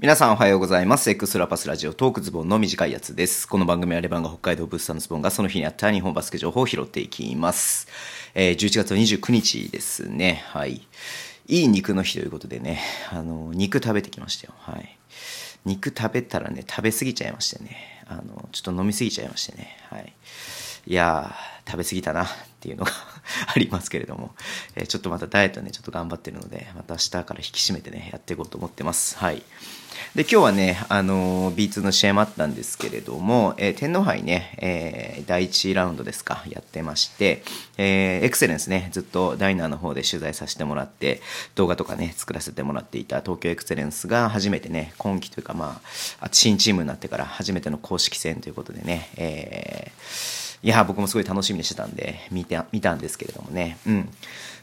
[0.00, 1.10] 皆さんおはようございます。
[1.10, 3.48] エクストラパスラジオトークズボンの短いやつです。
[3.48, 7.88] この番組はレバンが北海道ブースターのズボンがその日にあった日本バスケ情報を拾っていきます。
[8.32, 10.44] えー、11月29日ですね。
[10.50, 10.86] はい。
[11.48, 12.78] いい肉の日ということでね、
[13.10, 14.54] あの、肉食べてきましたよ。
[14.58, 14.96] はい。
[15.64, 18.04] 肉食べたらね、食べ過ぎちゃいましてね。
[18.06, 19.78] あの、ちょっと飲み過ぎちゃいましてね。
[19.90, 20.12] はい。
[20.88, 22.28] いやー、食べ過ぎたなっ
[22.60, 22.92] ていうのが
[23.54, 24.34] ありますけれども、
[24.74, 29.18] えー、ちょっとまたダイエットね、ちょっと頑張ってるので、また明日から引き締めてね、やっていこうと思ってます。
[29.18, 29.42] はい。
[30.14, 37.42] で、今日はね、あのー、B2 の試合もあったんですけれども、えー、天皇杯ね、えー、第1ラウンドですか、やってまして、
[37.76, 41.20] えー、エクセレンスね、ずっとダイナーの方で取材させてもらって、
[41.54, 45.82] 動画とかね、作らせてもらっていた東京エクセレンスが初めてね、今季というかま
[46.20, 53.78] あ、新チームになってから初めての公式戦ということでね、えー、いや、僕もすごい楽しみにしてたんで、見て、見たんですけれどもね。
[53.86, 54.08] うん。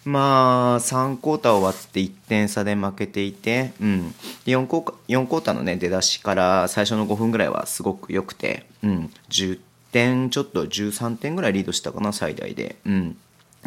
[0.05, 4.15] まあ、3クォーター終わって1点差で負けていて、うん。
[4.45, 9.11] 4クォー4クォーターのね、出だしから最初の5分ぐらいはすごく良くて、うん。
[9.29, 9.59] 10
[9.91, 12.75] 点、ちょっと13点ぐらいリードしたかな、最大で。
[12.85, 13.17] うん。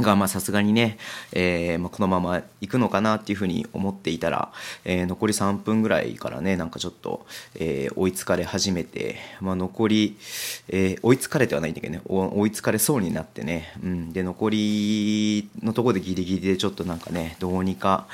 [0.02, 0.98] が、まあさすがにね、
[1.32, 4.52] えー、まあ、このまま行くのかなっていうふうに思っていたら、
[4.84, 10.16] えー、残り3分ぐらいからね、なんかちょっと、えー、追いつかれ始めて、まあ残り、
[10.68, 18.06] え追いつかれてはないんだけどね、追いつかれそうになってね、うん、で、残りのところでギリギリでちょっとなんかね、どうにか、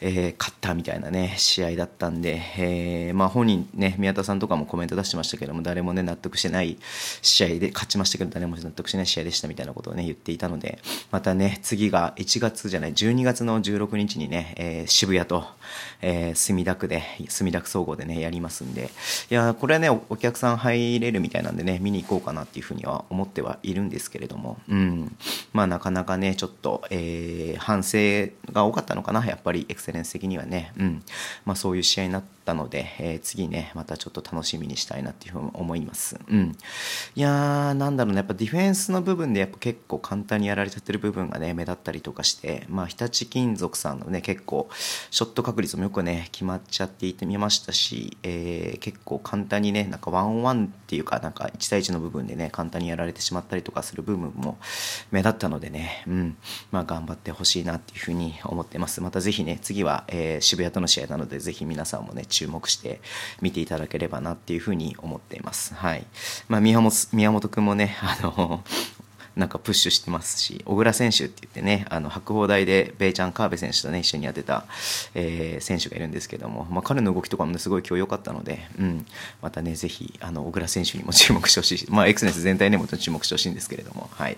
[0.00, 6.76] え勝ったみたいなね、試合だったんで、えまあ本人ね、宮田さんとかもコメント出してましたけども、誰もね、納得してない
[7.22, 10.78] 試合で、勝ちましたけど、誰も納得してない試合でしたみたいなことをね、言っていたので、
[11.10, 15.44] またね、次が1月じゃない、12月の16日にね、えー、渋谷と、
[16.00, 18.90] えー、墨田区で、墨田区総合でね、やりますんで、
[19.30, 25.16] いや、これはねお、お客さん入れるみたいなんでね、見に行こうかなっていうふうには思ってはいるんですけれども、うん。
[25.52, 31.02] まあ、なかなかね、ちょっと、えー、反省が多かったのかな、やっぱりエクセレンス的にはね、うん。
[31.44, 36.18] まあ、そういう試合になったので、えー、次ね、またちょっと楽しみにしたいなっていうふうに思います。
[36.28, 36.56] うん。
[37.14, 44.68] いやー、なんだろうね、やっぱディフェンスの部分でやっぱ結構簡単にやられちゃってる部分がね、目立ったりとかして、まあ、日立金属さんのね、結構、
[45.10, 54.58] ショット確率もよくね、決まっちゃっていてみましたし、えー、結構簡単にね、なんかワンワンっていうか、なんか1対1の部分でね、簡単にやられてしまったりとかする部分も
[55.10, 56.36] 目立ったのでね、うん、
[56.70, 59.00] まあ、頑張ってほしいなっていうふうに思ってます。
[59.00, 63.00] またぜひね、次は、えー、渋谷との試合なので、ぜひ皆さんもね、注目して
[63.40, 65.74] 見ていただければなっていうふうに思っています。
[65.74, 66.04] はい。
[66.48, 68.64] まあ、宮本、宮本くんもね、あの、
[69.36, 74.64] なんかプッシュしてますし、小倉選手って言ってね、あの白鵬大でベイちゃん川辺選手とね、一緒にやってた、
[75.14, 79.06] えー、選手がいるんですけども、まあ、彼の動きとかも、すごい今日良かったので、うん、
[79.40, 84.36] またね、ぜひ、あの小倉選手にも注目してほしいし、まあ、エクセレンス全体にも注目してほしいんですけれども、はい。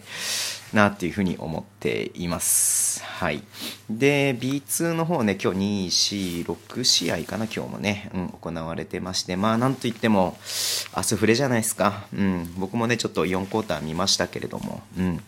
[0.75, 3.03] なっていうふうに思っています。
[3.05, 3.43] はい。
[3.89, 10.37] で、B2 の方ね、今日2、4、6試合かな、今日もね、うん、行われてまして、まあ、なんといっても、
[10.93, 12.07] アスフレじゃないですか。
[12.13, 15.23] うん、僕もね、ちょっと4クォーター見ましたけれども、うん。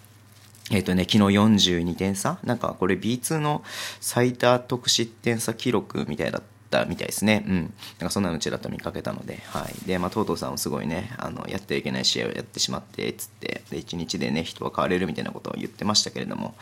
[0.70, 2.38] えっ、ー、とね、昨日42点差？
[2.42, 3.62] なんかこれ B2 の
[4.00, 7.44] 最多得失点差記録みたいだったみたいですね。
[7.46, 7.54] うん。
[7.98, 9.86] なんかそんなのちらっと見かけたので、はい。
[9.86, 16.56] で、まあ、とうとうさんもすごいね、あの、やってはいけない試合をやってしまって、つって、で、一日でね、人は変われるみたいなことを言ってましたけれども、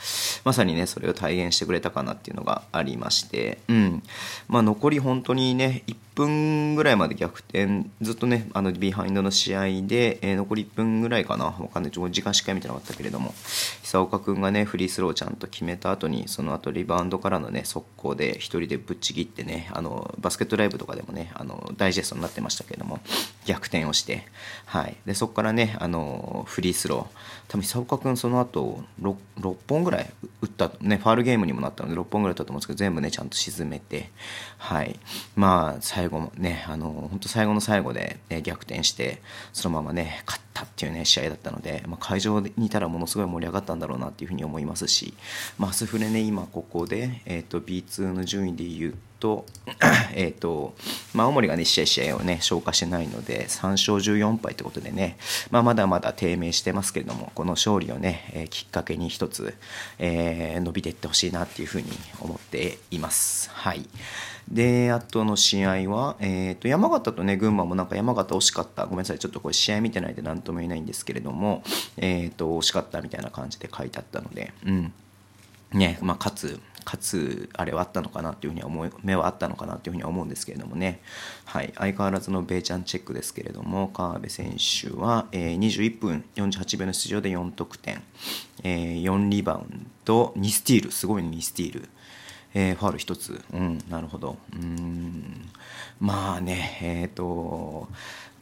[0.45, 4.03] まさにね、それを体現してくれたかなっていうのがありまして、うん。
[4.49, 13.35] まあ、残り本当にね、1 1分ぐらいまで逆転、ずっとね、あの、ビハインドの試合で、えー、残り1分ぐらいかな、わかんない、時間しっかり見てなかったけれども、
[13.83, 23.01] 久岡君がね、フリースローちゃんと決めた後に、その後リバウンドからのね、速攻で一人でぶっちぎってね、あの、バスケットライブとかでもね、あの、ダイジェストになってましたけれども、
[23.45, 24.25] 逆転をして、
[24.67, 24.97] はい。
[25.07, 30.11] で、そこからね、あの、フリースロー、多分久岡君その後6、6本ぐらい
[30.43, 34.11] 打った、ね、ファールゲームにもなったので、6本ぐらい打ったと思うんですけど、全部ね、ちゃんと沈めて、
[34.59, 34.99] はい。
[35.37, 39.21] まあ、最後もね、あの、本当最後の最後で、ね、逆転して、
[39.53, 45.15] そのままね、勝ったっていうね、試合だったので、まあ、会場にいたらものすごい盛り上がったんだろうなっていうふうに思いますし、
[45.59, 48.95] まあ、スフレね、今ここで、えっ、ー、と、B2 の順位で言う
[49.25, 49.47] と、
[50.15, 50.75] えっと、
[51.15, 55.17] まあ、青森がね、試合試合をね、消化してないので、3勝14敗ってことでね、
[55.51, 59.55] まあ、まだまだ低迷してますけれども、この勝利をね、えー、きっかけに一つ、
[59.99, 61.89] えー、伸びていってほしいなっていうふうに
[62.21, 63.51] 思っています。
[63.51, 63.87] はい。
[64.51, 68.85] で、あとの試合は、えっ、ー、と、山形とね、群馬もなんか山形惜しかった。
[68.85, 69.19] ごめんなさい。
[69.19, 71.63] ちょっとこれ試合見てないで何とも言えないんですけれども、
[71.97, 74.93] えっ、ー、と、惜しかったみたいな感じで書いてあったので、うん。
[75.73, 81.01] ね、まあ、勝つ、勝つあれはあったのかなっていうふうに思い目はあったのかなっていうふうに思うんですけれどもね、
[81.45, 88.03] はい、相変わらずのベイちゃんチェックですけれども川辺選手は、えー、21分48秒の出場で4得点、
[88.63, 90.93] えー、4リバウンド2スティール。
[90.93, 91.89] すごいね2スティール。
[92.55, 95.51] えー、ファール1つ、うん、なるほど、うん、
[96.01, 97.89] まあね、えっ、ー、と、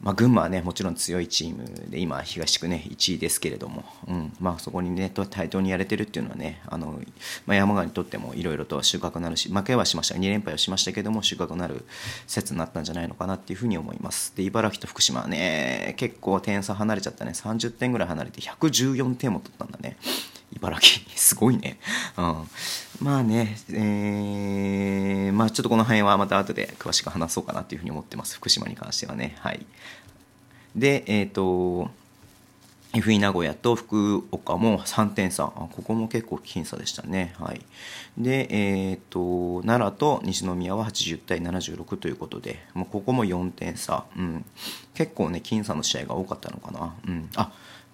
[0.03, 6.99] まあ、群馬はね、もちろん強いチームで、今、東区ね、1位ですけれども、うんまあ、そこにね、対等にやれてるっていうのはね、あの
[7.45, 11.85] まあ、山川にとってもいろいろと収穫になるし、負けはしました、2連敗はしましたけども、収穫になる
[12.27, 14.35] 説になったんじゃないのかなっていうふうに思います。
[14.35, 19.95] で、茨城と福島はね、結構点差離れちゃったね、30点ぐらい離れて、114点も取ったんだね。
[20.55, 21.79] 茨城、すごいね。
[22.17, 22.47] うん、
[23.01, 28.35] まあね、えー、まあちょっとこの辺はまた後で詳しく話そうかなというふうに思ってます。
[28.35, 29.35] 福島に関してはね。
[29.39, 29.65] はい。
[30.75, 31.91] で、えっ、ー、と、
[32.93, 35.45] FE 名古屋と福岡も3点差。
[35.45, 37.33] ここも結構僅差でしたね。
[37.39, 37.61] はい。
[38.19, 44.05] で、えっ、ー、と、奈良と西宮は80対76ということで、もうここも4点差。
[44.15, 44.45] うん。
[44.93, 46.93] 結構ね、僅差の試合が多かったのかな。
[47.07, 47.29] うん。
[47.35, 47.51] あ、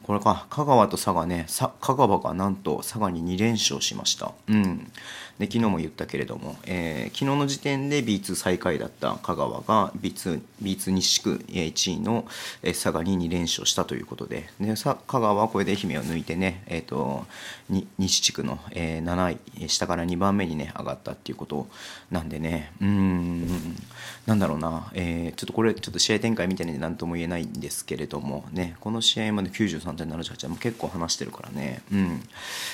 [0.09, 1.45] これか、香川と佐賀ね、
[1.81, 4.31] 香川がなんと佐賀に2連勝しました。
[4.47, 4.91] うん。
[5.39, 12.25] で、昨日も言ったけれども、えー、昨日の時点で B2 最下位だった香川が B2、B2 西区1位の
[12.61, 17.25] 佐賀に2連勝したということで、で香川はこれで愛媛を抜いてね、え、ー、と、
[17.97, 21.67] 西地区の、えー、7位、下から2番目にね、上がったっていうこと
[22.11, 23.47] なんでね、うん、
[24.25, 32.21] なんだろうな、えー、ちょっとこれ、ちょっと試合展開見てね、なんとも言えないんですけれども、ね、この試合まで93.78は結構話してるからね、うん。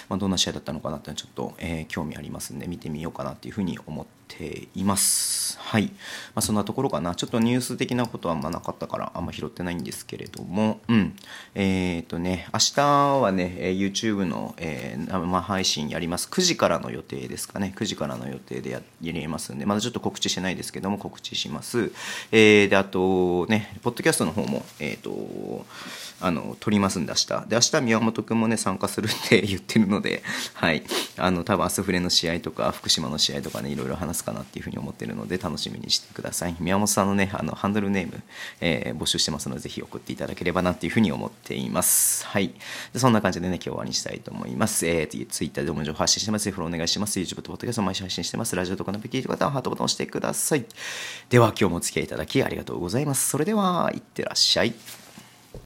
[0.10, 5.58] まあ、どんな試合だったのかなってちょっと、えー、興味ありますんで見てみようかなっていうふうに思っています。
[5.60, 5.86] はい。
[5.86, 5.92] ま
[6.36, 7.16] あ、そんなところかな。
[7.16, 11.16] ちょっとニュース的なことはあんまなかったからあんま拾ってないんですけれども、うん。
[11.54, 12.86] えっ、ー、とね、明日
[13.20, 16.28] はね、YouTube の、えー、生配信やります。
[16.30, 17.74] 9時からの予定ですかね。
[17.76, 21.92] 9時からの予定でややりますんで、まだちょっと告知してないですけども、告知します。
[22.32, 25.66] えー、で、あとね、ポッドキャストの方も、えっ、ー、と、
[26.22, 30.24] あの撮りますんで明日で明日宮本君もね参加するって言ってるので
[30.54, 30.84] はい
[31.18, 36.56] あの多分アスフレの試合とか福島の試合とかねいろいろ話すかなっていうふうに思ってるので楽しみにしてください。
[36.60, 38.22] 宮本さんのねあのハンドルネーム、
[38.62, 42.24] えー、募集してますのでぜひ送っていただければなっていうふうに思っています。
[42.28, 42.54] はい。
[42.94, 46.52] でそんな感じでね今日は終わりにしたいと思います、えー、Twitter でも情報発信してます。
[46.52, 47.20] フォローお願いします。
[47.20, 48.56] YouTube と Podcast 毎週配信してます。
[48.56, 50.66] ラジオとかのべきいる方はハートボタンを押してください。
[51.30, 53.28] では今日もお付き合いいただきありがとうございます。
[53.30, 55.05] それではいってらっしゃい。